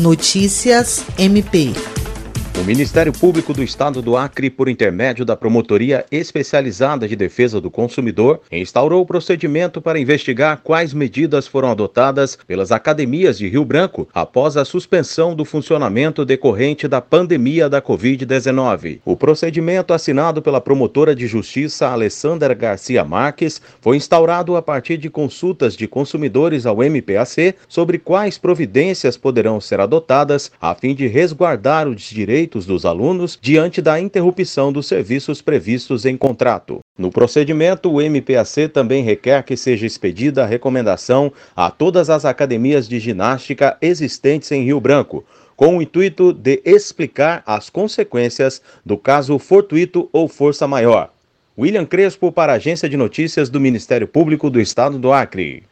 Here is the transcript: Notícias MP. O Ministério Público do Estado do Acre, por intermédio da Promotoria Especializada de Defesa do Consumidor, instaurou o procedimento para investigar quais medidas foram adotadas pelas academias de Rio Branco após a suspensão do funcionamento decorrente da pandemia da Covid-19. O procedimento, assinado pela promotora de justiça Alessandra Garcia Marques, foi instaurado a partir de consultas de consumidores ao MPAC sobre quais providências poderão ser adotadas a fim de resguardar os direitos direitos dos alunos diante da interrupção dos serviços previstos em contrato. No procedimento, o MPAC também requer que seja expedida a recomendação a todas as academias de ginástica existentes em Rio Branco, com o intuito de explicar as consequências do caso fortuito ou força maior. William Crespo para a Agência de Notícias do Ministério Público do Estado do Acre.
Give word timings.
Notícias 0.00 1.04
MP. 1.18 1.74
O 2.60 2.62
Ministério 2.62 3.10
Público 3.10 3.54
do 3.54 3.62
Estado 3.62 4.02
do 4.02 4.18
Acre, 4.18 4.50
por 4.50 4.68
intermédio 4.68 5.24
da 5.24 5.34
Promotoria 5.34 6.04
Especializada 6.12 7.08
de 7.08 7.16
Defesa 7.16 7.58
do 7.58 7.70
Consumidor, 7.70 8.42
instaurou 8.52 9.00
o 9.00 9.06
procedimento 9.06 9.80
para 9.80 9.98
investigar 9.98 10.60
quais 10.62 10.92
medidas 10.92 11.46
foram 11.46 11.70
adotadas 11.70 12.36
pelas 12.46 12.70
academias 12.70 13.38
de 13.38 13.48
Rio 13.48 13.64
Branco 13.64 14.06
após 14.12 14.58
a 14.58 14.64
suspensão 14.66 15.34
do 15.34 15.42
funcionamento 15.42 16.22
decorrente 16.22 16.86
da 16.86 17.00
pandemia 17.00 17.66
da 17.66 17.80
Covid-19. 17.80 19.00
O 19.06 19.16
procedimento, 19.16 19.94
assinado 19.94 20.42
pela 20.42 20.60
promotora 20.60 21.16
de 21.16 21.26
justiça 21.26 21.88
Alessandra 21.88 22.52
Garcia 22.52 23.02
Marques, 23.02 23.62
foi 23.80 23.96
instaurado 23.96 24.54
a 24.54 24.60
partir 24.60 24.98
de 24.98 25.08
consultas 25.08 25.74
de 25.74 25.88
consumidores 25.88 26.66
ao 26.66 26.76
MPAC 26.82 27.54
sobre 27.66 27.98
quais 27.98 28.36
providências 28.36 29.16
poderão 29.16 29.62
ser 29.62 29.80
adotadas 29.80 30.52
a 30.60 30.74
fim 30.74 30.94
de 30.94 31.06
resguardar 31.06 31.88
os 31.88 32.02
direitos 32.02 32.49
direitos 32.50 32.66
dos 32.66 32.84
alunos 32.84 33.38
diante 33.40 33.80
da 33.80 34.00
interrupção 34.00 34.72
dos 34.72 34.86
serviços 34.86 35.40
previstos 35.40 36.04
em 36.04 36.16
contrato. 36.16 36.80
No 36.98 37.10
procedimento, 37.10 37.90
o 37.90 38.00
MPAC 38.00 38.68
também 38.68 39.04
requer 39.04 39.44
que 39.44 39.56
seja 39.56 39.86
expedida 39.86 40.42
a 40.42 40.46
recomendação 40.46 41.32
a 41.54 41.70
todas 41.70 42.10
as 42.10 42.24
academias 42.24 42.88
de 42.88 42.98
ginástica 42.98 43.78
existentes 43.80 44.50
em 44.50 44.64
Rio 44.64 44.80
Branco, 44.80 45.24
com 45.56 45.78
o 45.78 45.82
intuito 45.82 46.32
de 46.32 46.60
explicar 46.64 47.42
as 47.46 47.70
consequências 47.70 48.60
do 48.84 48.96
caso 48.96 49.38
fortuito 49.38 50.08
ou 50.12 50.26
força 50.26 50.66
maior. 50.66 51.10
William 51.56 51.84
Crespo 51.84 52.32
para 52.32 52.52
a 52.52 52.56
Agência 52.56 52.88
de 52.88 52.96
Notícias 52.96 53.48
do 53.50 53.60
Ministério 53.60 54.08
Público 54.08 54.50
do 54.50 54.60
Estado 54.60 54.98
do 54.98 55.12
Acre. 55.12 55.69